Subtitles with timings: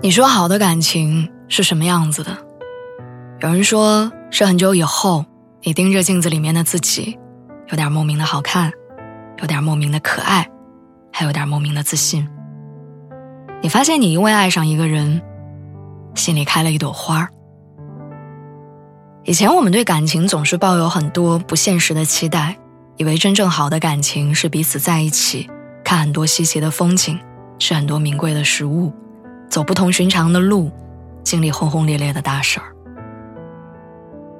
[0.00, 2.36] 你说好的感情是什么样子的？
[3.40, 5.24] 有人说是很久以后，
[5.62, 7.18] 你盯着镜子里面的自己，
[7.68, 8.72] 有点莫名的好看，
[9.40, 10.48] 有点莫名的可爱，
[11.12, 12.28] 还有点莫名的自信。
[13.60, 15.22] 你发现你因为爱上一个人，
[16.14, 17.28] 心里开了一朵花儿
[19.24, 22.56] 以前我们对感情总是抱有很多不现实的期待，
[22.96, 25.48] 以为真正好的感情是彼此在一起，
[25.84, 27.16] 看很多稀奇的风景，
[27.56, 28.92] 吃很多名贵的食物。
[29.52, 30.70] 走不同寻常的路，
[31.22, 32.72] 经历轰轰烈烈的大事儿。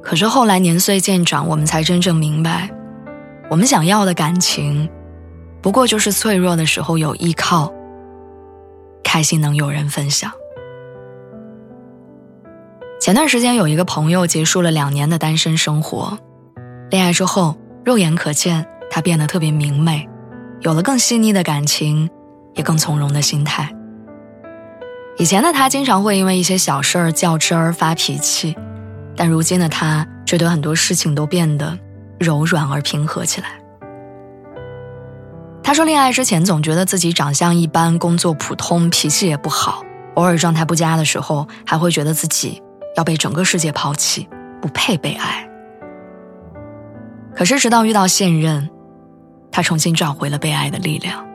[0.00, 2.70] 可是后来年岁渐长，我们才真正明白，
[3.50, 4.88] 我们想要的感情，
[5.60, 7.72] 不过就是脆弱的时候有依靠，
[9.02, 10.30] 开心能有人分享。
[13.00, 16.16] 前段时间有一个朋友结束了两年的单身生活，
[16.88, 20.08] 恋爱之后，肉眼可见他变得特别明媚，
[20.60, 22.08] 有了更细腻的感情，
[22.54, 23.74] 也更从容的心态。
[25.20, 28.56] 以前的他经常会因为一些小事儿较真儿发脾气，
[29.14, 31.78] 但如今的他却对很多事情都变得
[32.18, 33.48] 柔软而平和起来。
[35.62, 42.62] 他说，恋爱之前总觉得自己长相一般，工作普通，脾气也不好，偶尔状态不佳的时候，还会觉得自己
[42.96, 44.26] 要被整个世界抛弃，
[44.62, 45.46] 不配被爱。
[47.36, 48.70] 可是直到遇到现任，
[49.52, 51.29] 他重新找回了被爱的力量。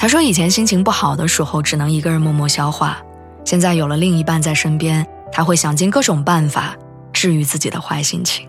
[0.00, 2.96] 他说：“以前心情不好的时候，只能一个人默默消化。
[3.44, 6.74] 现在有了另一半在身边，他会想尽各种办法
[7.12, 8.48] 治愈自己的坏心情。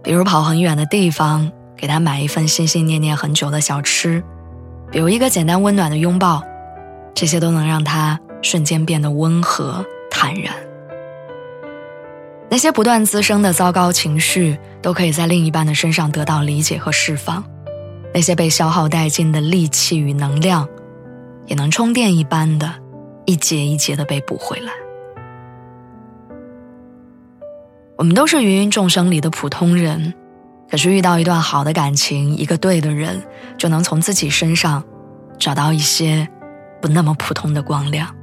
[0.00, 4.22] 比如跑很远的地方，给他买一份心心念念很久的小吃；
[4.92, 6.40] 比如一个简单温暖的拥抱，
[7.12, 10.54] 这些都能让他瞬间变得温和坦然。
[12.48, 17.44] 那些不断滋生的糟糕情绪，都可以在另一半的身上得到理解和释放。”
[18.12, 20.68] 那些被消耗殆尽的力气与能量，
[21.46, 22.72] 也能充电一般的，
[23.24, 24.72] 一节一节的被补回来。
[27.96, 30.14] 我们都是芸芸众生里的普通人，
[30.70, 33.22] 可是遇到一段好的感情，一个对的人，
[33.58, 34.82] 就能从自己身上
[35.38, 36.26] 找到一些
[36.80, 38.14] 不那么普通的光亮。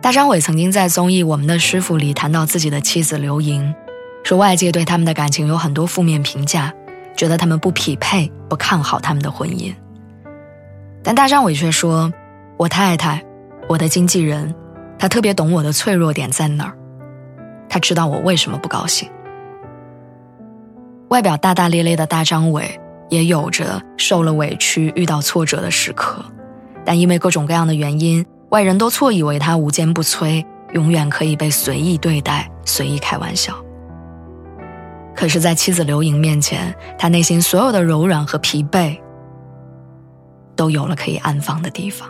[0.00, 3.74] 大张伟曾经在综艺《我们的师傅》里谈到自己的妻子刘莹，
[4.24, 6.72] 说外界对他们的感情有很多负面评价。
[7.20, 9.70] 觉得他们不匹配，不看好他们的婚姻。
[11.02, 12.10] 但大张伟却说
[12.56, 13.22] ：“我太太，
[13.68, 14.54] 我的经纪人，
[14.98, 16.74] 他特别懂我的脆弱点在哪儿，
[17.68, 19.06] 他知道我为什么不高兴。”
[21.12, 22.80] 外表大大咧咧的大张伟，
[23.10, 26.24] 也有着受了委屈、遇到挫折的时刻，
[26.86, 30.42] 但因为各种各样的原因，外人都错以为他无坚不摧，
[30.72, 33.54] 永远可以被随意对待、随意开玩笑。
[35.20, 38.98] 可是，在妻子刘莹面前，他内心所有的柔软和疲惫，
[40.56, 42.08] 都有了可以安放的地方。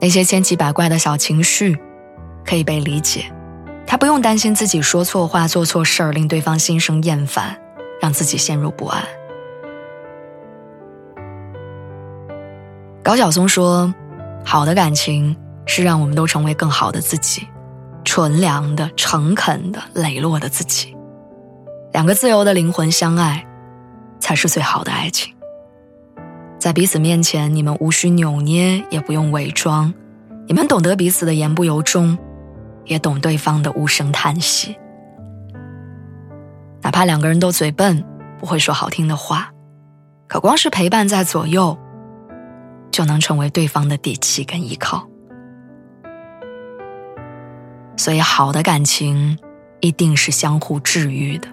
[0.00, 1.78] 那些千奇百怪的小情绪，
[2.44, 3.32] 可以被理解，
[3.86, 7.56] 他不用担心自己说错话、做错事儿，令对方心生厌烦，
[8.02, 9.00] 让自己陷入不安。
[13.00, 13.94] 高晓松说
[14.44, 15.36] ：“好的感情
[15.66, 17.46] 是让我们都成为更好的自己。”
[18.14, 20.96] 纯良的、诚恳的、磊落的自己，
[21.92, 23.44] 两个自由的灵魂相爱，
[24.20, 25.34] 才是最好的爱情。
[26.56, 29.92] 在彼此面前，你们无需扭捏，也不用伪装，
[30.46, 32.16] 你们懂得彼此的言不由衷，
[32.84, 34.76] 也懂对方的无声叹息。
[36.82, 38.04] 哪怕两个人都嘴笨，
[38.38, 39.50] 不会说好听的话，
[40.28, 41.76] 可光是陪伴在左右，
[42.92, 45.04] 就能成为对方的底气跟依靠。
[48.04, 49.38] 所以，好的感情
[49.80, 51.48] 一定是相互治愈的。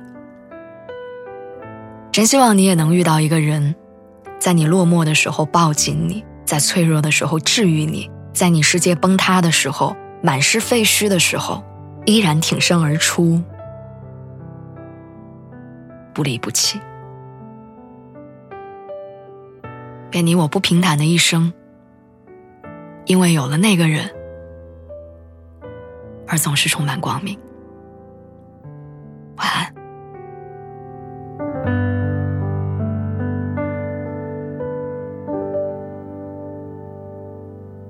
[2.11, 3.73] 真希望你也能遇到一个人，
[4.37, 11.63] 在你落寞的时候抱紧你，在脆弱的时候治愈你，在你世界崩塌的时候、满是废墟的时候，
[12.05, 13.41] 依然挺身而出，
[16.13, 16.81] 不离不弃。
[20.11, 21.53] 愿你我不平坦的一生，
[23.05, 24.20] 因为有了那个人。
[26.31, 27.37] 而总是充满光明。